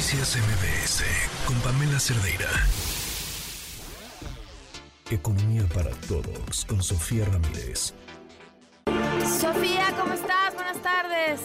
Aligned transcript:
Noticias 0.00 0.34
MBS 0.34 1.04
con 1.44 1.60
Pamela 1.60 2.00
Cerdeira. 2.00 2.48
Economía 5.10 5.64
para 5.74 5.90
todos 6.08 6.64
con 6.64 6.82
Sofía 6.82 7.26
Ramírez. 7.26 7.92
Sofía, 9.28 9.92
¿cómo 10.00 10.14
estás? 10.14 10.54
Buenas 10.54 10.80
tardes. 10.80 11.42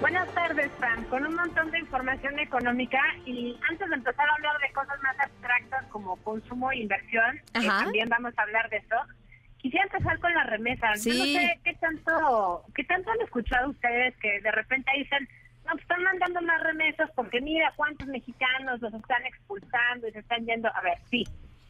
Buenas 0.00 0.32
tardes, 0.32 0.70
Fran. 0.78 1.02
Con 1.06 1.26
un 1.26 1.34
montón 1.34 1.72
de 1.72 1.80
información 1.80 2.38
económica 2.38 3.00
y 3.26 3.58
antes 3.68 3.88
de 3.88 3.96
empezar 3.96 4.28
a 4.28 4.34
hablar 4.34 4.56
de 4.60 4.72
cosas 4.72 5.02
más 5.02 5.18
abstractas 5.18 5.84
como 5.86 6.14
consumo 6.18 6.70
e 6.70 6.78
inversión, 6.78 7.42
que 7.52 7.66
también 7.66 8.08
vamos 8.08 8.32
a 8.36 8.42
hablar 8.42 8.70
de 8.70 8.76
eso, 8.76 8.94
quisiera 9.56 9.86
empezar 9.86 10.20
con 10.20 10.32
las 10.34 10.46
remesas. 10.46 11.04
no 11.04 11.24
sé 11.24 11.60
qué 11.64 11.74
tanto, 11.74 12.62
qué 12.76 12.84
tanto 12.84 13.10
han 13.10 13.22
escuchado 13.22 13.70
ustedes 13.70 14.16
que 14.18 14.40
de 14.40 14.52
repente 14.52 14.88
dicen, 14.96 15.28
no, 15.68 15.72
pues 15.72 15.82
están 15.82 16.02
mandando 16.02 16.40
más 16.42 16.62
remesas 16.62 17.10
porque 17.14 17.40
mira 17.40 17.72
cuántos 17.76 18.08
mexicanos 18.08 18.80
los 18.80 18.94
están 18.94 19.24
expulsando 19.26 20.08
y 20.08 20.12
se 20.12 20.20
están 20.20 20.46
yendo. 20.46 20.68
A 20.74 20.80
ver, 20.80 20.98
sí, 21.10 21.24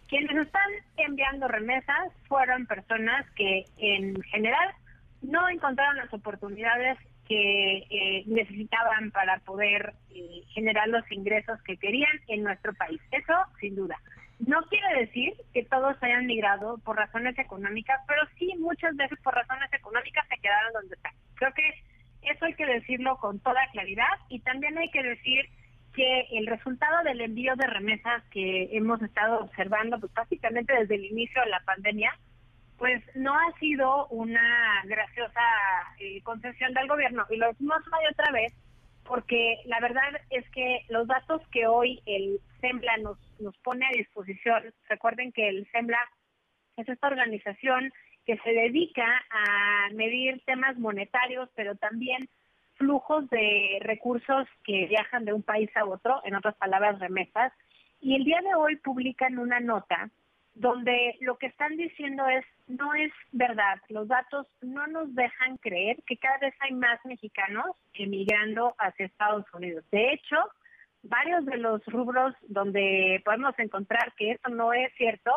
quienes 0.09 0.36
están 0.36 0.70
enviando 0.96 1.48
remesas 1.48 2.12
fueron 2.28 2.66
personas 2.66 3.28
que 3.32 3.64
en 3.78 4.20
general 4.22 4.74
no 5.22 5.48
encontraron 5.48 5.96
las 5.96 6.12
oportunidades 6.12 6.98
que 7.27 7.78
eh, 7.91 8.24
necesitaban 8.27 9.10
para 9.10 9.38
poder 9.41 9.95
eh, 10.10 10.42
generar 10.55 10.88
los 10.88 11.10
ingresos 11.10 11.60
que 11.62 11.77
querían 11.77 12.20
en 12.28 12.44
nuestro 12.44 12.72
país. 12.74 13.00
Eso, 13.10 13.34
sin 13.60 13.74
duda. 13.74 13.96
No 14.38 14.62
quiere 14.70 15.00
decir 15.00 15.34
que 15.52 15.64
todos 15.64 16.00
hayan 16.00 16.27
migrado 16.27 16.78
por 16.78 16.96
razones 16.96 17.36
económicas, 17.38 18.00
pero 18.06 18.22
sí 18.38 18.55
muchas 18.58 18.94
veces 18.96 19.19
por 19.22 19.34
razones 19.34 19.70
económicas 19.72 20.24
se 20.28 20.41
quedaron 20.41 20.72
donde 20.72 20.94
están. 20.94 21.12
Creo 21.34 21.52
que 21.52 21.74
hay 22.48 22.54
que 22.54 22.66
decirlo 22.66 23.16
con 23.18 23.38
toda 23.40 23.60
claridad 23.72 24.08
y 24.28 24.40
también 24.40 24.76
hay 24.78 24.90
que 24.90 25.02
decir 25.02 25.44
que 25.94 26.26
el 26.32 26.46
resultado 26.46 27.02
del 27.04 27.20
envío 27.20 27.54
de 27.56 27.66
remesas 27.66 28.22
que 28.30 28.68
hemos 28.72 29.02
estado 29.02 29.40
observando, 29.40 29.98
pues 30.00 30.12
básicamente 30.14 30.72
desde 30.72 30.94
el 30.94 31.05
inicio 31.05 31.42
de 31.42 31.50
la 31.50 31.60
pandemia, 31.60 32.12
pues 32.78 33.02
no 33.14 33.34
ha 33.34 33.52
sido 33.58 34.06
una 34.08 34.82
graciosa 34.84 35.40
eh, 35.98 36.22
concesión 36.22 36.72
del 36.72 36.88
gobierno. 36.88 37.27
Y 37.30 37.36
lo 37.36 37.48
decimos 37.48 37.86
una 37.86 38.02
y 38.02 38.12
otra 38.12 38.32
vez 38.32 38.52
porque 39.05 39.56
la 39.64 39.80
verdad 39.80 40.20
es 40.30 40.48
que 40.50 40.84
los 40.88 41.08
datos 41.08 41.42
que 41.50 41.66
hoy 41.66 42.00
el 42.06 42.40
SEMBLA 42.60 42.98
nos, 42.98 43.18
nos 43.40 43.56
pone 43.58 43.86
a 43.86 43.96
disposición, 43.96 44.62
recuerden 44.88 45.33
que 45.33 45.48
el 45.48 45.66
SEMBLA 45.72 45.98
es 46.77 46.88
esta 46.88 47.08
organización 47.08 47.90
que 48.27 48.36
se 48.38 48.50
dedica 48.50 49.06
a 49.30 49.88
medir 49.94 50.42
temas 50.44 50.78
monetarios, 50.78 51.48
pero 51.55 51.74
también 51.77 52.28
flujos 52.78 53.28
de 53.28 53.78
recursos 53.82 54.48
que 54.64 54.86
viajan 54.86 55.24
de 55.24 55.32
un 55.32 55.42
país 55.42 55.68
a 55.76 55.84
otro, 55.84 56.22
en 56.24 56.34
otras 56.34 56.54
palabras, 56.56 56.98
remesas. 56.98 57.52
Y 58.00 58.14
el 58.14 58.24
día 58.24 58.40
de 58.40 58.54
hoy 58.54 58.76
publican 58.76 59.38
una 59.38 59.60
nota 59.60 60.10
donde 60.54 61.16
lo 61.20 61.36
que 61.38 61.46
están 61.46 61.76
diciendo 61.76 62.26
es, 62.28 62.44
no 62.66 62.94
es 62.94 63.12
verdad, 63.30 63.80
los 63.88 64.08
datos 64.08 64.46
no 64.60 64.86
nos 64.88 65.14
dejan 65.14 65.56
creer 65.58 66.02
que 66.04 66.16
cada 66.16 66.38
vez 66.38 66.54
hay 66.60 66.72
más 66.72 66.98
mexicanos 67.04 67.66
emigrando 67.94 68.74
hacia 68.78 69.06
Estados 69.06 69.44
Unidos. 69.54 69.84
De 69.92 70.12
hecho, 70.12 70.36
varios 71.02 71.44
de 71.46 71.58
los 71.58 71.84
rubros 71.86 72.34
donde 72.48 73.22
podemos 73.24 73.56
encontrar 73.58 74.12
que 74.16 74.32
eso 74.32 74.48
no 74.48 74.72
es 74.72 74.92
cierto 74.96 75.30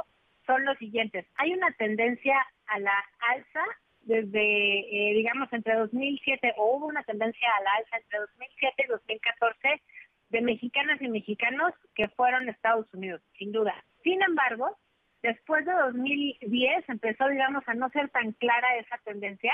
son 0.47 0.65
los 0.65 0.77
siguientes. 0.79 1.25
Hay 1.35 1.53
una 1.53 1.71
tendencia 1.73 2.35
a 2.67 2.79
la 2.79 3.05
alza 3.29 3.63
desde, 4.01 5.11
eh, 5.11 5.13
digamos, 5.13 5.51
entre 5.53 5.75
2007, 5.75 6.53
o 6.57 6.77
hubo 6.77 6.87
una 6.87 7.03
tendencia 7.03 7.47
a 7.55 7.63
la 7.63 7.73
alza 7.73 7.97
entre 7.97 8.19
2007 8.19 8.83
y 8.85 8.87
2014 8.87 9.81
de 10.29 10.41
mexicanas 10.41 11.01
y 11.01 11.09
mexicanos 11.09 11.73
que 11.95 12.07
fueron 12.09 12.47
a 12.47 12.51
Estados 12.51 12.87
Unidos, 12.93 13.21
sin 13.37 13.51
duda. 13.51 13.73
Sin 14.03 14.21
embargo, 14.23 14.77
Después 15.21 15.65
de 15.65 15.71
2010 15.71 16.89
empezó, 16.89 17.27
digamos, 17.27 17.63
a 17.67 17.75
no 17.75 17.89
ser 17.89 18.09
tan 18.09 18.31
clara 18.33 18.77
esa 18.77 18.97
tendencia 19.03 19.53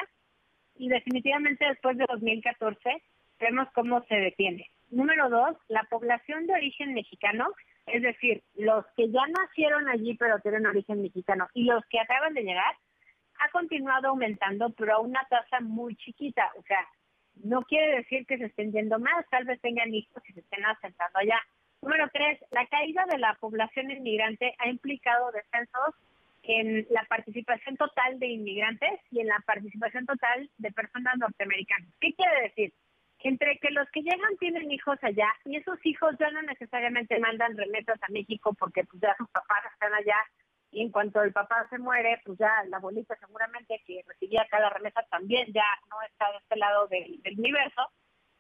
y 0.75 0.87
definitivamente 0.87 1.65
después 1.65 1.97
de 1.97 2.05
2014 2.07 3.03
vemos 3.39 3.67
cómo 3.73 4.01
se 4.05 4.15
detiene. 4.15 4.69
Número 4.89 5.29
dos, 5.29 5.57
la 5.67 5.83
población 5.83 6.47
de 6.47 6.53
origen 6.53 6.93
mexicano, 6.93 7.53
es 7.85 8.01
decir, 8.01 8.43
los 8.55 8.85
que 8.95 9.09
ya 9.11 9.21
nacieron 9.27 9.89
allí 9.89 10.15
pero 10.15 10.39
tienen 10.39 10.65
origen 10.65 11.01
mexicano 11.01 11.47
y 11.53 11.65
los 11.65 11.85
que 11.87 11.99
acaban 11.99 12.33
de 12.33 12.43
llegar, 12.43 12.75
ha 13.39 13.49
continuado 13.51 14.09
aumentando, 14.09 14.69
pero 14.71 14.95
a 14.95 14.99
una 14.99 15.25
tasa 15.29 15.59
muy 15.59 15.95
chiquita. 15.95 16.51
O 16.57 16.63
sea, 16.63 16.87
no 17.43 17.61
quiere 17.63 17.97
decir 17.97 18.25
que 18.25 18.37
se 18.37 18.45
estén 18.45 18.71
yendo 18.71 18.99
más, 18.99 19.25
tal 19.29 19.45
vez 19.45 19.59
tengan 19.61 19.93
hijos 19.93 20.21
y 20.27 20.33
se 20.33 20.39
estén 20.39 20.65
asentando 20.65 21.19
allá. 21.19 21.39
Número 21.81 22.09
tres, 22.11 22.39
la 22.51 22.65
caída 22.67 23.05
de 23.05 23.19
la 23.19 23.35
población 23.35 23.91
inmigrante 23.91 24.55
ha 24.59 24.67
implicado 24.67 25.31
descensos 25.31 25.95
en 26.43 26.87
la 26.89 27.03
participación 27.05 27.77
total 27.77 28.19
de 28.19 28.27
inmigrantes 28.27 28.99
y 29.11 29.19
en 29.19 29.27
la 29.27 29.39
participación 29.45 30.05
total 30.05 30.49
de 30.57 30.71
personas 30.71 31.17
norteamericanas. 31.17 31.89
¿Qué 31.99 32.13
quiere 32.13 32.41
decir? 32.43 32.73
Entre 33.19 33.57
que 33.59 33.71
los 33.71 33.89
que 33.89 34.01
llegan 34.01 34.37
tienen 34.39 34.71
hijos 34.71 34.97
allá 35.01 35.27
y 35.43 35.57
esos 35.57 35.77
hijos 35.85 36.15
ya 36.19 36.31
no 36.31 36.41
necesariamente 36.43 37.19
mandan 37.19 37.57
remesas 37.57 38.01
a 38.01 38.11
México 38.11 38.53
porque 38.57 38.85
pues 38.85 39.01
ya 39.01 39.13
sus 39.17 39.29
papás 39.29 39.65
están 39.73 39.93
allá 39.93 40.15
en 40.81 40.91
cuanto 40.91 41.21
el 41.21 41.33
papá 41.33 41.67
se 41.69 41.77
muere, 41.77 42.21
pues 42.25 42.37
ya 42.37 42.51
la 42.69 42.77
abuelita 42.77 43.15
seguramente 43.17 43.81
que 43.85 44.03
recibía 44.07 44.47
cada 44.49 44.69
remesa 44.69 45.01
también 45.09 45.51
ya 45.53 45.65
no 45.89 46.01
está 46.03 46.31
de 46.31 46.37
este 46.37 46.55
lado 46.57 46.87
del 46.87 47.19
universo 47.37 47.91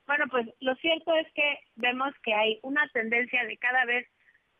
bueno, 0.07 0.25
pues 0.31 0.47
lo 0.61 0.73
cierto 0.75 1.13
es 1.15 1.27
que 1.33 1.59
vemos 1.75 2.13
que 2.23 2.33
hay 2.33 2.59
una 2.63 2.87
tendencia 2.93 3.43
de 3.43 3.57
cada 3.57 3.83
vez 3.83 4.07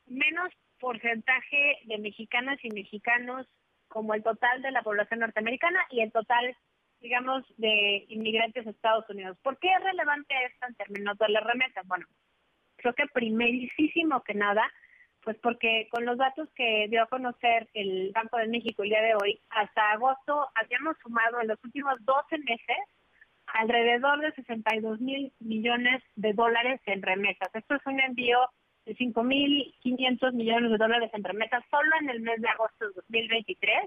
menos 0.06 0.52
porcentaje 0.78 1.80
de 1.86 1.98
mexicanas 1.98 2.60
y 2.64 2.70
mexicanos 2.70 3.48
como 3.88 4.14
el 4.14 4.24
total 4.24 4.62
de 4.62 4.72
la 4.72 4.84
población 4.84 5.22
norteamericana 5.22 5.80
y 5.90 6.02
el 6.02 6.12
total, 6.12 6.54
digamos, 7.00 7.46
de 7.56 8.06
inmigrantes 8.10 8.68
a 8.68 8.72
Estados 8.72 9.10
Unidos. 9.10 9.38
¿Por 9.42 9.58
qué 9.60 9.70
es 9.72 9.82
relevante 9.82 10.36
esto 10.46 10.68
en 10.68 10.76
términos 10.76 11.18
de 11.18 11.30
las 11.30 11.44
remesas? 11.46 11.88
Bueno, 11.88 12.06
creo 12.76 12.94
que 12.94 13.08
primerísimo 13.08 14.22
que 14.24 14.34
nada, 14.34 14.70
pues 15.28 15.38
porque 15.40 15.90
con 15.92 16.06
los 16.06 16.18
datos 16.18 16.48
que 16.56 16.88
dio 16.90 17.04
a 17.04 17.08
conocer 17.08 17.68
el 17.74 18.14
Banco 18.16 18.38
de 18.38 18.48
México 18.48 18.82
el 18.82 18.92
día 18.92 19.02
de 19.02 19.14
hoy, 19.14 19.38
hasta 19.50 19.92
agosto 19.92 20.48
habíamos 20.56 20.96
sumado 21.04 21.42
en 21.42 21.50
los 21.50 21.62
últimos 21.66 21.96
12 22.06 22.38
meses 22.38 22.78
alrededor 23.48 24.22
de 24.22 24.32
62 24.32 25.02
mil 25.02 25.34
millones 25.40 26.02
de 26.16 26.32
dólares 26.32 26.80
en 26.86 27.02
remesas. 27.02 27.50
Esto 27.54 27.76
es 27.76 27.86
un 27.86 28.00
envío 28.00 28.40
de 28.86 28.96
5.500 28.96 30.32
millones 30.32 30.72
de 30.72 30.78
dólares 30.78 31.12
en 31.12 31.26
remesas 31.26 31.62
solo 31.70 31.92
en 32.00 32.10
el 32.10 32.22
mes 32.22 32.40
de 32.40 32.48
agosto 32.48 32.88
de 32.88 32.94
2023. 32.94 33.84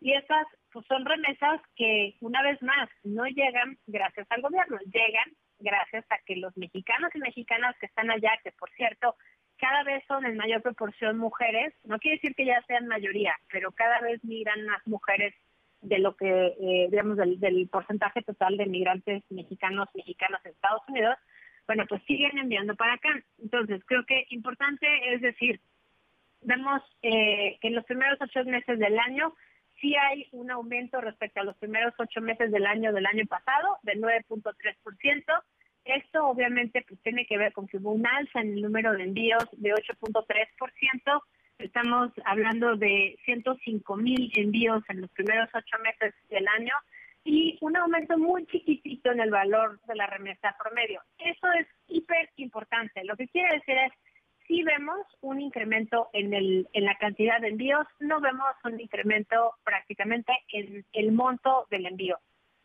Y 0.00 0.14
esas 0.14 0.48
pues, 0.72 0.84
son 0.86 1.04
remesas 1.04 1.60
que, 1.76 2.16
una 2.20 2.42
vez 2.42 2.60
más, 2.60 2.88
no 3.04 3.24
llegan 3.26 3.78
gracias 3.86 4.26
al 4.30 4.42
gobierno, 4.42 4.78
llegan 4.86 5.30
gracias 5.60 6.04
a 6.10 6.18
que 6.26 6.34
los 6.34 6.56
mexicanos 6.56 7.12
y 7.14 7.20
mexicanas 7.20 7.76
que 7.78 7.86
están 7.86 8.10
allá, 8.10 8.32
que 8.42 8.50
por 8.50 8.68
cierto, 8.70 9.14
cada 9.62 9.84
vez 9.84 10.02
son 10.08 10.26
en 10.26 10.36
mayor 10.36 10.60
proporción 10.60 11.18
mujeres, 11.18 11.72
no 11.84 12.00
quiere 12.00 12.16
decir 12.16 12.34
que 12.34 12.44
ya 12.44 12.60
sean 12.66 12.88
mayoría, 12.88 13.32
pero 13.52 13.70
cada 13.70 14.00
vez 14.00 14.22
migran 14.24 14.66
más 14.66 14.84
mujeres 14.88 15.32
de 15.82 16.00
lo 16.00 16.16
que, 16.16 16.28
eh, 16.28 16.88
digamos, 16.90 17.16
del, 17.16 17.68
porcentaje 17.70 18.22
total 18.22 18.56
de 18.56 18.66
migrantes 18.66 19.22
mexicanos, 19.30 19.88
mexicanos 19.94 20.40
en 20.44 20.50
Estados 20.50 20.82
Unidos, 20.88 21.14
bueno, 21.68 21.84
pues 21.88 22.02
siguen 22.08 22.38
enviando 22.38 22.74
para 22.74 22.94
acá. 22.94 23.10
Entonces, 23.40 23.80
creo 23.86 24.04
que 24.04 24.26
importante 24.30 25.14
es 25.14 25.20
decir, 25.20 25.60
vemos 26.40 26.82
eh, 27.02 27.56
que 27.60 27.68
en 27.68 27.76
los 27.76 27.84
primeros 27.84 28.18
ocho 28.20 28.44
meses 28.44 28.80
del 28.80 28.98
año 28.98 29.32
sí 29.80 29.94
hay 29.94 30.26
un 30.32 30.50
aumento 30.50 31.00
respecto 31.00 31.40
a 31.40 31.44
los 31.44 31.56
primeros 31.58 31.94
ocho 32.00 32.20
meses 32.20 32.50
del 32.50 32.66
año 32.66 32.92
del 32.92 33.06
año 33.06 33.26
pasado, 33.26 33.78
de 33.84 33.92
9.3%. 33.92 35.42
Esto 35.84 36.26
obviamente 36.26 36.84
pues, 36.88 37.00
tiene 37.02 37.26
que 37.26 37.38
ver 37.38 37.52
con 37.52 37.66
que 37.66 37.78
hubo 37.78 37.92
un 37.92 38.06
alza 38.06 38.40
en 38.40 38.54
el 38.54 38.62
número 38.62 38.92
de 38.92 39.04
envíos 39.04 39.46
de 39.52 39.72
8.3%, 39.72 41.22
Estamos 41.62 42.10
hablando 42.24 42.76
de 42.76 43.16
105 43.24 43.96
mil 43.96 44.32
envíos 44.34 44.82
en 44.88 45.00
los 45.00 45.10
primeros 45.12 45.48
ocho 45.54 45.76
meses 45.82 46.12
del 46.28 46.46
año 46.48 46.74
y 47.24 47.56
un 47.60 47.76
aumento 47.76 48.18
muy 48.18 48.44
chiquitito 48.46 49.12
en 49.12 49.20
el 49.20 49.30
valor 49.30 49.80
de 49.86 49.94
la 49.94 50.08
remesa 50.08 50.56
promedio. 50.60 51.00
Eso 51.18 51.46
es 51.52 51.68
hiper 51.86 52.30
importante. 52.36 53.04
Lo 53.04 53.16
que 53.16 53.28
quiere 53.28 53.58
decir 53.58 53.76
es, 53.76 53.92
si 54.48 54.64
vemos 54.64 55.06
un 55.20 55.40
incremento 55.40 56.08
en, 56.12 56.34
el, 56.34 56.68
en 56.72 56.84
la 56.84 56.96
cantidad 56.98 57.40
de 57.40 57.48
envíos, 57.48 57.86
no 58.00 58.20
vemos 58.20 58.50
un 58.64 58.80
incremento 58.80 59.54
prácticamente 59.62 60.32
en 60.48 60.84
el 60.92 61.12
monto 61.12 61.68
del 61.70 61.86
envío. 61.86 62.18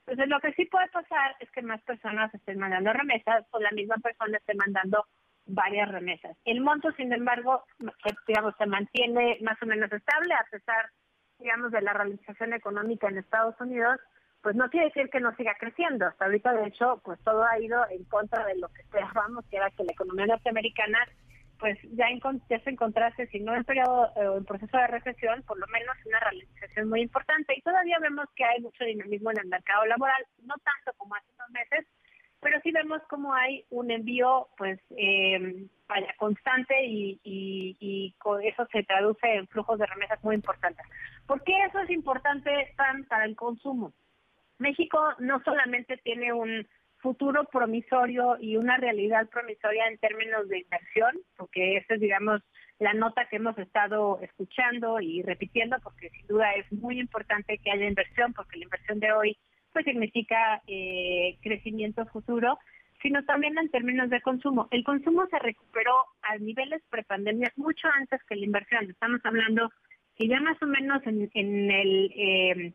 Entonces, 0.07 0.29
lo 0.29 0.39
que 0.39 0.53
sí 0.53 0.65
puede 0.65 0.87
pasar 0.87 1.35
es 1.41 1.51
que 1.51 1.61
más 1.61 1.81
personas 1.81 2.33
estén 2.33 2.59
mandando 2.59 2.93
remesas 2.93 3.45
o 3.51 3.59
la 3.59 3.71
misma 3.71 3.97
persona 3.97 4.37
esté 4.37 4.55
mandando 4.55 5.05
varias 5.45 5.89
remesas. 5.91 6.37
El 6.45 6.61
monto, 6.61 6.91
sin 6.93 7.11
embargo, 7.11 7.65
digamos, 8.25 8.55
se 8.57 8.65
mantiene 8.67 9.37
más 9.41 9.61
o 9.61 9.65
menos 9.65 9.91
estable 9.91 10.33
a 10.33 10.45
pesar, 10.49 10.89
digamos, 11.39 11.71
de 11.71 11.81
la 11.81 11.91
realización 11.91 12.53
económica 12.53 13.09
en 13.09 13.17
Estados 13.17 13.59
Unidos, 13.59 13.99
pues 14.41 14.55
no 14.55 14.69
quiere 14.69 14.87
decir 14.87 15.09
que 15.09 15.19
no 15.19 15.35
siga 15.35 15.55
creciendo. 15.59 16.05
Hasta 16.05 16.25
ahorita, 16.25 16.53
de 16.53 16.67
hecho, 16.67 17.01
pues 17.03 17.19
todo 17.25 17.43
ha 17.43 17.59
ido 17.59 17.85
en 17.89 18.05
contra 18.05 18.45
de 18.45 18.57
lo 18.57 18.69
que 18.69 18.83
esperábamos, 18.83 19.45
que 19.49 19.57
era 19.57 19.69
que 19.71 19.83
la 19.83 19.91
economía 19.91 20.27
norteamericana 20.27 20.99
pues 21.59 21.77
ya, 21.93 22.07
ya 22.49 22.59
se 22.59 22.69
encontrase, 22.69 23.27
si 23.27 23.39
no 23.39 23.55
en 23.55 23.63
periodo 23.63 24.11
en 24.37 24.45
proceso 24.45 24.77
de 24.77 24.87
recesión, 24.87 25.43
por 25.43 25.59
lo 25.59 25.67
menos 25.67 25.95
una 26.05 26.19
ralentización 26.19 26.89
muy 26.89 27.01
importante. 27.01 27.53
Y 27.57 27.61
todavía 27.61 27.97
vemos 27.99 28.27
que 28.35 28.45
hay 28.45 28.61
mucho 28.61 28.83
dinamismo 28.83 29.31
en 29.31 29.39
el 29.39 29.47
mercado 29.47 29.85
laboral, 29.85 30.25
no 30.43 30.55
tanto 30.57 30.97
como 30.97 31.15
hace 31.15 31.27
unos 31.35 31.49
meses, 31.51 31.85
pero 32.39 32.59
sí 32.61 32.71
vemos 32.71 33.01
como 33.09 33.33
hay 33.33 33.65
un 33.69 33.91
envío, 33.91 34.47
pues, 34.57 34.79
eh, 34.95 35.67
vaya, 35.87 36.13
constante 36.17 36.85
y, 36.85 37.19
y, 37.23 38.13
con 38.19 38.41
eso 38.43 38.67
se 38.71 38.83
traduce 38.83 39.33
en 39.33 39.47
flujos 39.47 39.79
de 39.79 39.85
remesas 39.85 40.23
muy 40.23 40.35
importantes. 40.35 40.85
¿Por 41.25 41.43
qué 41.43 41.53
eso 41.65 41.79
es 41.79 41.89
importante 41.89 42.73
para 43.07 43.25
el 43.25 43.35
consumo? 43.35 43.93
México 44.59 44.99
no 45.19 45.41
solamente 45.43 45.97
tiene 45.97 46.33
un 46.33 46.67
futuro 47.07 47.45
promisorio 47.45 48.35
y 48.37 48.57
una 48.57 48.75
realidad 48.75 49.29
promisoria 49.29 49.87
en 49.87 49.97
términos 49.97 50.49
de 50.49 50.59
inversión, 50.59 51.13
porque 51.37 51.77
esa 51.77 51.93
es, 51.93 52.01
digamos, 52.01 52.41
la 52.79 52.93
nota 52.93 53.29
que 53.29 53.37
hemos 53.37 53.57
estado 53.57 54.19
escuchando 54.21 54.99
y 54.99 55.21
repitiendo, 55.21 55.77
porque 55.81 56.09
sin 56.09 56.27
duda 56.27 56.51
es 56.55 56.69
muy 56.69 56.99
importante 56.99 57.59
que 57.59 57.71
haya 57.71 57.87
inversión, 57.87 58.33
porque 58.33 58.57
la 58.57 58.65
inversión 58.65 58.99
de 58.99 59.13
hoy 59.13 59.37
pues 59.71 59.85
significa 59.85 60.61
eh, 60.67 61.37
crecimiento 61.41 62.05
futuro, 62.07 62.59
sino 63.01 63.23
también 63.23 63.57
en 63.57 63.69
términos 63.69 64.09
de 64.09 64.19
consumo. 64.19 64.67
El 64.71 64.83
consumo 64.83 65.27
se 65.27 65.39
recuperó 65.39 65.95
a 66.23 66.37
niveles 66.39 66.81
prepandemia 66.89 67.53
mucho 67.55 67.87
antes 67.87 68.21
que 68.25 68.35
la 68.35 68.43
inversión. 68.43 68.89
Estamos 68.89 69.21
hablando 69.23 69.71
que 70.17 70.27
ya 70.27 70.41
más 70.41 70.61
o 70.61 70.65
menos 70.65 71.01
en, 71.07 71.29
en 71.33 71.71
el 71.71 72.11
eh, 72.17 72.73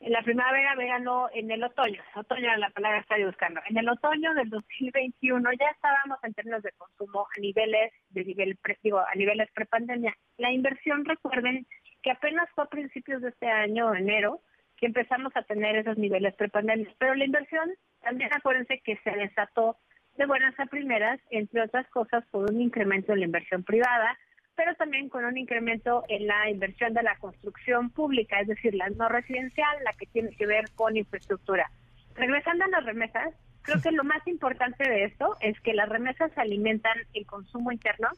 en 0.00 0.12
la 0.12 0.22
primavera, 0.22 0.74
verano, 0.76 1.28
en 1.34 1.50
el 1.50 1.62
otoño, 1.62 2.02
otoño 2.14 2.56
la 2.56 2.70
palabra 2.70 3.00
estoy 3.00 3.24
buscando, 3.24 3.60
en 3.68 3.76
el 3.76 3.88
otoño 3.88 4.32
del 4.34 4.48
2021 4.48 5.50
ya 5.52 5.68
estábamos 5.68 6.18
en 6.24 6.32
términos 6.32 6.62
de 6.62 6.72
consumo 6.72 7.26
a 7.36 7.40
niveles 7.40 7.92
de 8.08 8.24
nivel 8.24 8.58
digo, 8.82 8.98
a 8.98 9.14
niveles 9.14 9.50
prepandemia. 9.52 10.16
La 10.38 10.50
inversión, 10.50 11.04
recuerden 11.04 11.66
que 12.02 12.10
apenas 12.10 12.48
fue 12.54 12.64
a 12.64 12.68
principios 12.68 13.20
de 13.20 13.28
este 13.28 13.46
año, 13.46 13.94
enero, 13.94 14.40
que 14.78 14.86
empezamos 14.86 15.36
a 15.36 15.42
tener 15.42 15.76
esos 15.76 15.98
niveles 15.98 16.34
prepandemia. 16.34 16.88
Pero 16.98 17.14
la 17.14 17.26
inversión, 17.26 17.70
también 18.00 18.32
acuérdense 18.32 18.80
que 18.82 18.96
se 19.04 19.10
desató 19.10 19.76
de 20.16 20.24
buenas 20.24 20.58
a 20.58 20.64
primeras, 20.64 21.20
entre 21.30 21.60
otras 21.62 21.86
cosas, 21.90 22.24
por 22.30 22.50
un 22.50 22.60
incremento 22.60 23.12
en 23.12 23.20
la 23.20 23.26
inversión 23.26 23.62
privada, 23.64 24.18
pero 24.60 24.74
también 24.74 25.08
con 25.08 25.24
un 25.24 25.38
incremento 25.38 26.04
en 26.10 26.26
la 26.26 26.50
inversión 26.50 26.92
de 26.92 27.02
la 27.02 27.16
construcción 27.16 27.88
pública, 27.88 28.40
es 28.40 28.46
decir, 28.46 28.74
la 28.74 28.90
no 28.90 29.08
residencial, 29.08 29.74
la 29.86 29.94
que 29.94 30.04
tiene 30.04 30.36
que 30.36 30.44
ver 30.44 30.66
con 30.74 30.98
infraestructura. 30.98 31.70
Regresando 32.14 32.66
a 32.66 32.68
las 32.68 32.84
remesas, 32.84 33.32
creo 33.62 33.80
que 33.80 33.90
lo 33.90 34.04
más 34.04 34.20
importante 34.26 34.86
de 34.86 35.04
esto 35.04 35.34
es 35.40 35.58
que 35.62 35.72
las 35.72 35.88
remesas 35.88 36.30
alimentan 36.36 36.92
el 37.14 37.24
consumo 37.24 37.72
interno. 37.72 38.10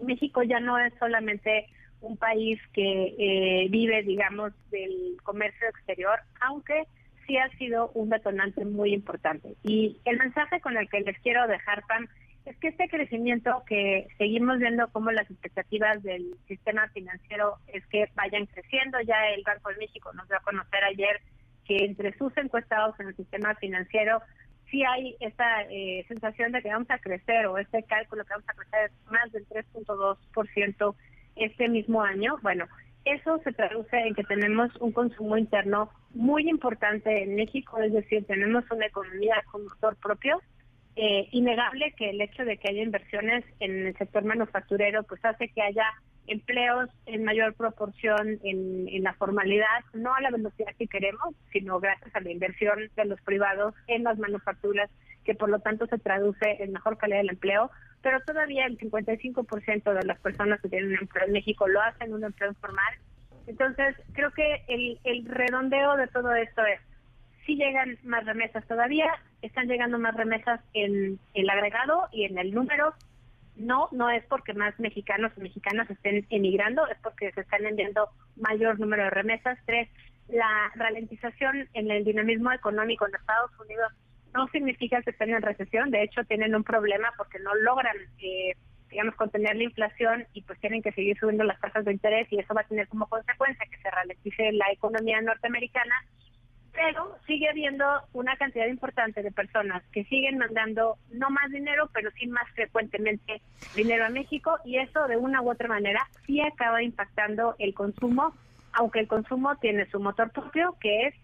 México 0.00 0.42
ya 0.42 0.58
no 0.58 0.78
es 0.78 0.94
solamente 0.98 1.66
un 2.00 2.16
país 2.16 2.58
que 2.72 3.14
eh, 3.18 3.68
vive, 3.68 4.02
digamos, 4.04 4.54
del 4.70 5.18
comercio 5.22 5.68
exterior, 5.68 6.18
aunque 6.40 6.84
sí 7.26 7.36
ha 7.36 7.50
sido 7.58 7.90
un 7.92 8.08
detonante 8.08 8.64
muy 8.64 8.94
importante. 8.94 9.54
Y 9.64 9.98
el 10.06 10.16
mensaje 10.16 10.62
con 10.62 10.78
el 10.78 10.88
que 10.88 11.00
les 11.00 11.18
quiero 11.18 11.46
dejar, 11.46 11.82
Pam, 11.86 12.08
es 12.48 12.56
que 12.56 12.68
este 12.68 12.88
crecimiento 12.88 13.62
que 13.66 14.08
seguimos 14.16 14.58
viendo 14.58 14.88
como 14.88 15.10
las 15.10 15.30
expectativas 15.30 16.02
del 16.02 16.34
sistema 16.46 16.88
financiero 16.88 17.56
es 17.66 17.84
que 17.86 18.08
vayan 18.14 18.46
creciendo, 18.46 18.98
ya 19.02 19.28
el 19.34 19.42
Banco 19.44 19.68
de 19.68 19.76
México 19.76 20.10
nos 20.14 20.26
dio 20.28 20.38
a 20.38 20.40
conocer 20.40 20.82
ayer 20.84 21.20
que 21.66 21.84
entre 21.84 22.16
sus 22.16 22.34
encuestados 22.38 22.98
en 23.00 23.08
el 23.08 23.16
sistema 23.16 23.54
financiero 23.56 24.22
sí 24.70 24.82
hay 24.82 25.14
esta 25.20 25.62
eh, 25.64 26.06
sensación 26.08 26.52
de 26.52 26.62
que 26.62 26.70
vamos 26.70 26.90
a 26.90 26.98
crecer 26.98 27.46
o 27.46 27.58
este 27.58 27.82
cálculo 27.82 28.24
que 28.24 28.32
vamos 28.32 28.48
a 28.48 28.54
crecer 28.54 28.92
más 29.10 29.30
del 29.32 29.46
3.2% 29.48 30.94
este 31.36 31.68
mismo 31.68 32.02
año. 32.02 32.38
Bueno, 32.42 32.66
eso 33.04 33.38
se 33.44 33.52
traduce 33.52 33.96
en 33.98 34.14
que 34.14 34.24
tenemos 34.24 34.74
un 34.76 34.92
consumo 34.92 35.36
interno 35.36 35.90
muy 36.14 36.48
importante 36.48 37.22
en 37.22 37.36
México, 37.36 37.78
es 37.78 37.92
decir, 37.92 38.24
tenemos 38.26 38.64
una 38.70 38.86
economía 38.86 39.42
con 39.50 39.64
motor 39.64 39.96
propio 39.96 40.40
eh, 41.00 41.28
innegable 41.30 41.92
que 41.96 42.10
el 42.10 42.20
hecho 42.20 42.44
de 42.44 42.56
que 42.56 42.70
haya 42.70 42.82
inversiones 42.82 43.44
en 43.60 43.86
el 43.86 43.96
sector 43.96 44.24
manufacturero 44.24 45.04
pues 45.04 45.24
hace 45.24 45.48
que 45.48 45.62
haya 45.62 45.84
empleos 46.26 46.90
en 47.06 47.22
mayor 47.22 47.54
proporción 47.54 48.40
en, 48.42 48.88
en, 48.88 49.04
la 49.04 49.14
formalidad, 49.14 49.84
no 49.94 50.12
a 50.12 50.20
la 50.20 50.30
velocidad 50.30 50.74
que 50.76 50.88
queremos, 50.88 51.36
sino 51.52 51.78
gracias 51.78 52.12
a 52.16 52.20
la 52.20 52.32
inversión 52.32 52.90
de 52.96 53.04
los 53.04 53.20
privados 53.20 53.74
en 53.86 54.02
las 54.02 54.18
manufacturas, 54.18 54.90
que 55.24 55.36
por 55.36 55.48
lo 55.48 55.60
tanto 55.60 55.86
se 55.86 55.98
traduce 55.98 56.64
en 56.64 56.72
mejor 56.72 56.98
calidad 56.98 57.18
del 57.18 57.30
empleo, 57.30 57.70
pero 58.02 58.18
todavía 58.26 58.66
el 58.66 58.76
55% 58.76 59.92
de 59.92 60.04
las 60.04 60.18
personas 60.18 60.60
que 60.60 60.68
tienen 60.68 60.90
un 60.90 60.98
empleo 60.98 61.26
en 61.26 61.32
México 61.32 61.68
lo 61.68 61.80
hacen 61.80 62.12
un 62.12 62.24
empleo 62.24 62.50
informal. 62.50 62.94
Entonces, 63.46 63.94
creo 64.14 64.32
que 64.32 64.64
el, 64.66 64.98
el 65.04 65.24
redondeo 65.26 65.96
de 65.96 66.08
todo 66.08 66.34
esto 66.34 66.66
es, 66.66 66.80
si 67.46 67.54
llegan 67.54 67.98
más 68.02 68.26
remesas 68.26 68.66
todavía, 68.66 69.06
están 69.42 69.68
llegando 69.68 69.98
más 69.98 70.14
remesas 70.14 70.60
en 70.74 71.18
el 71.34 71.50
agregado 71.50 72.08
y 72.12 72.24
en 72.24 72.38
el 72.38 72.52
número. 72.52 72.94
No, 73.56 73.88
no 73.90 74.08
es 74.10 74.24
porque 74.26 74.54
más 74.54 74.78
mexicanos 74.78 75.32
y 75.36 75.40
mexicanas 75.40 75.90
estén 75.90 76.26
emigrando, 76.30 76.86
es 76.86 76.98
porque 77.02 77.32
se 77.32 77.40
están 77.40 77.66
enviando 77.66 78.08
mayor 78.36 78.78
número 78.78 79.04
de 79.04 79.10
remesas. 79.10 79.58
Tres, 79.66 79.88
la 80.28 80.70
ralentización 80.76 81.68
en 81.74 81.90
el 81.90 82.04
dinamismo 82.04 82.52
económico 82.52 83.06
en 83.06 83.14
Estados 83.14 83.50
Unidos 83.58 83.92
no 84.34 84.46
significa 84.48 85.02
que 85.02 85.10
estén 85.10 85.30
en 85.30 85.42
recesión, 85.42 85.90
de 85.90 86.02
hecho 86.02 86.22
tienen 86.24 86.54
un 86.54 86.64
problema 86.64 87.12
porque 87.16 87.38
no 87.38 87.54
logran, 87.54 87.96
eh, 88.18 88.54
digamos, 88.90 89.14
contener 89.16 89.56
la 89.56 89.64
inflación 89.64 90.26
y 90.34 90.42
pues 90.42 90.60
tienen 90.60 90.82
que 90.82 90.92
seguir 90.92 91.18
subiendo 91.18 91.44
las 91.44 91.60
tasas 91.60 91.84
de 91.84 91.92
interés 91.92 92.28
y 92.30 92.38
eso 92.38 92.54
va 92.54 92.60
a 92.60 92.68
tener 92.68 92.88
como 92.88 93.06
consecuencia 93.06 93.66
que 93.70 93.78
se 93.78 93.90
ralentice 93.90 94.52
la 94.52 94.70
economía 94.70 95.20
norteamericana 95.20 95.94
pero 96.78 97.16
sigue 97.26 97.48
habiendo 97.48 97.84
una 98.12 98.36
cantidad 98.36 98.68
importante 98.68 99.20
de 99.20 99.32
personas 99.32 99.82
que 99.92 100.04
siguen 100.04 100.38
mandando 100.38 100.96
no 101.10 101.28
más 101.28 101.50
dinero, 101.50 101.90
pero 101.92 102.08
sí 102.12 102.28
más 102.28 102.48
frecuentemente 102.54 103.42
dinero 103.74 104.06
a 104.06 104.10
México 104.10 104.58
y 104.64 104.78
eso 104.78 105.08
de 105.08 105.16
una 105.16 105.42
u 105.42 105.50
otra 105.50 105.66
manera 105.66 106.06
sí 106.24 106.40
acaba 106.40 106.80
impactando 106.80 107.56
el 107.58 107.74
consumo, 107.74 108.32
aunque 108.72 109.00
el 109.00 109.08
consumo 109.08 109.56
tiene 109.56 109.90
su 109.90 109.98
motor 109.98 110.30
propio, 110.30 110.76
que 110.80 111.08
es 111.08 111.14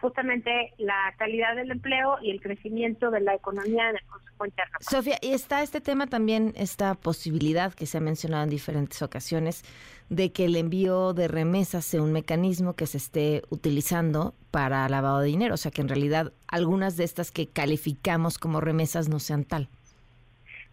justamente 0.00 0.72
la 0.78 1.14
calidad 1.18 1.56
del 1.56 1.70
empleo 1.70 2.18
y 2.22 2.30
el 2.30 2.40
crecimiento 2.40 3.10
de 3.10 3.20
la 3.20 3.34
economía 3.34 3.92
del 3.92 4.04
consumo 4.06 4.46
interno. 4.46 4.78
Sofía, 4.80 5.18
y 5.20 5.32
está 5.32 5.62
este 5.62 5.80
tema 5.80 6.06
también, 6.06 6.52
esta 6.56 6.94
posibilidad 6.94 7.72
que 7.72 7.86
se 7.86 7.98
ha 7.98 8.00
mencionado 8.00 8.44
en 8.44 8.50
diferentes 8.50 9.02
ocasiones 9.02 9.64
de 10.08 10.32
que 10.32 10.46
el 10.46 10.56
envío 10.56 11.12
de 11.12 11.28
remesas 11.28 11.84
sea 11.84 12.02
un 12.02 12.12
mecanismo 12.12 12.74
que 12.74 12.86
se 12.86 12.98
esté 12.98 13.42
utilizando 13.50 14.34
para 14.50 14.88
lavado 14.88 15.20
de 15.20 15.28
dinero, 15.28 15.54
o 15.54 15.58
sea 15.58 15.70
que 15.70 15.82
en 15.82 15.88
realidad 15.88 16.32
algunas 16.46 16.96
de 16.96 17.04
estas 17.04 17.30
que 17.30 17.48
calificamos 17.48 18.38
como 18.38 18.60
remesas 18.60 19.08
no 19.08 19.18
sean 19.18 19.44
tal. 19.44 19.68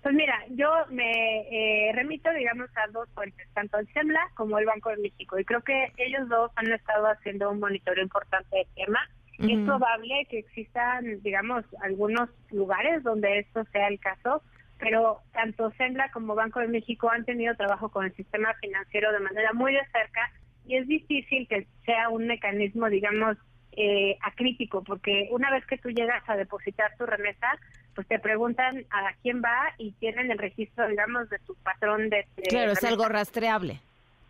Pues 0.05 0.13
mira, 0.13 0.39
yo 0.51 0.69
me 0.91 1.39
eh, 1.49 1.91
remito, 1.91 2.31
digamos, 2.31 2.69
a 2.75 2.85
dos 2.91 3.09
fuentes, 3.15 3.47
tanto 3.55 3.79
el 3.79 3.87
CEMLA 3.87 4.19
como 4.35 4.59
el 4.59 4.67
Banco 4.67 4.91
de 4.91 4.97
México, 4.97 5.39
y 5.39 5.43
creo 5.43 5.61
que 5.61 5.91
ellos 5.97 6.29
dos 6.29 6.51
han 6.57 6.71
estado 6.71 7.07
haciendo 7.07 7.49
un 7.49 7.59
monitoreo 7.59 8.03
importante 8.03 8.55
del 8.55 8.67
tema. 8.75 8.99
Es 9.39 9.65
probable 9.65 10.27
que 10.29 10.37
existan, 10.37 11.23
digamos, 11.23 11.65
algunos 11.81 12.29
lugares 12.51 13.01
donde 13.01 13.39
esto 13.39 13.63
sea 13.71 13.87
el 13.87 13.99
caso, 13.99 14.43
pero 14.77 15.21
tanto 15.33 15.71
CEMLA 15.71 16.11
como 16.11 16.35
Banco 16.35 16.59
de 16.59 16.67
México 16.67 17.09
han 17.09 17.25
tenido 17.25 17.55
trabajo 17.55 17.89
con 17.89 18.05
el 18.05 18.13
sistema 18.13 18.53
financiero 18.61 19.11
de 19.11 19.21
manera 19.21 19.53
muy 19.53 19.73
de 19.73 19.87
cerca 19.87 20.31
y 20.67 20.75
es 20.75 20.87
difícil 20.87 21.47
que 21.47 21.65
sea 21.83 22.09
un 22.09 22.27
mecanismo, 22.27 22.91
digamos, 22.91 23.37
eh, 23.71 24.17
acrítico, 24.21 24.83
porque 24.83 25.29
una 25.31 25.49
vez 25.49 25.65
que 25.65 25.79
tú 25.79 25.89
llegas 25.89 26.21
a 26.29 26.37
depositar 26.37 26.95
tu 26.95 27.07
remesa, 27.07 27.57
pues 27.95 28.07
te 28.07 28.19
preguntan 28.19 28.85
a 28.91 29.13
quién 29.21 29.41
va 29.41 29.73
y 29.77 29.93
tienen 29.93 30.29
el 30.29 30.37
registro, 30.37 30.87
digamos, 30.87 31.29
de 31.29 31.39
tu 31.39 31.55
patrón 31.55 32.09
de... 32.09 32.27
claro, 32.49 32.73
es 32.73 32.83
algo 32.83 33.05
rastreable. 33.07 33.81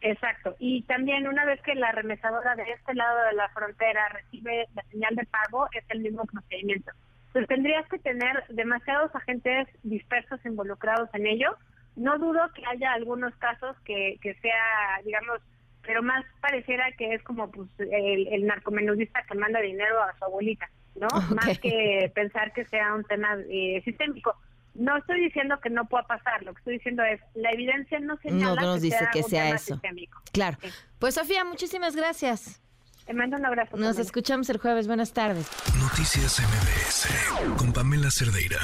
Exacto. 0.02 0.56
Y 0.60 0.84
también 0.84 1.28
una 1.28 1.46
vez 1.46 1.60
que 1.64 1.74
la 1.74 1.92
remesadora 1.92 2.56
de 2.56 2.64
este 2.72 2.94
lado 2.94 3.26
de 3.26 3.34
la 3.34 3.50
frontera 3.50 4.08
recibe 4.10 4.68
la 4.76 4.84
señal 4.84 5.16
de 5.16 5.26
pago, 5.26 5.68
es 5.74 5.84
el 5.90 6.02
mismo 6.02 6.26
procedimiento. 6.26 6.92
Entonces 7.28 7.48
tendrías 7.48 7.88
que 7.90 7.98
tener 7.98 8.44
demasiados 8.50 9.14
agentes 9.16 9.68
dispersos 9.82 10.40
involucrados 10.46 11.10
en 11.14 11.26
ello. 11.26 11.58
No 11.96 12.20
dudo 12.20 12.40
que 12.54 12.64
haya 12.68 12.94
algunos 12.94 13.36
casos 13.38 13.76
que, 13.84 14.20
que 14.22 14.36
sea, 14.36 15.02
digamos, 15.04 15.42
pero 15.82 16.04
más 16.04 16.24
pareciera 16.40 16.92
que 16.92 17.16
es 17.16 17.24
como 17.24 17.50
pues 17.50 17.68
el, 17.80 18.28
el 18.28 18.46
narcomenudista 18.46 19.24
que 19.24 19.38
manda 19.38 19.60
dinero 19.60 20.04
a 20.04 20.16
su 20.18 20.26
abuelita. 20.26 20.70
¿No? 20.96 21.08
Más 21.36 21.60
que 21.60 22.12
pensar 22.14 22.54
que 22.54 22.66
sea 22.66 22.94
un 22.94 23.04
tema 23.04 23.38
eh, 23.50 23.82
sistémico. 23.84 24.36
No 24.74 24.98
estoy 24.98 25.22
diciendo 25.22 25.58
que 25.62 25.70
no 25.70 25.86
pueda 25.86 26.04
pasar, 26.04 26.44
lo 26.44 26.54
que 26.54 26.60
estoy 26.60 26.74
diciendo 26.78 27.04
es, 27.04 27.22
la 27.34 27.52
evidencia 27.52 28.00
no 28.00 28.18
señala 28.18 28.62
no 28.62 28.68
nos 28.68 28.76
que 28.76 28.82
dice 28.82 28.98
sea 28.98 29.12
que 29.12 29.20
un 29.20 29.30
sea 29.30 29.44
tema 29.44 29.56
eso. 29.56 29.74
Sistémico. 29.76 30.22
Claro. 30.34 30.58
Pues 31.00 31.16
Sofía, 31.16 31.46
muchísimas 31.46 31.96
gracias. 31.96 32.62
Te 33.06 33.14
mando 33.14 33.38
un 33.38 33.46
abrazo. 33.46 33.78
Nos 33.78 34.00
escuchamos 34.00 34.50
el 34.50 34.58
jueves. 34.58 34.88
Buenas 34.88 35.14
tardes. 35.14 35.48
Noticias 35.80 36.42
MBS 36.42 37.56
con 37.58 37.72
Pamela 37.72 38.10
Cerdeira. 38.10 38.60